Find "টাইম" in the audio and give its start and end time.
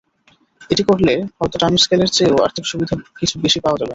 1.57-1.75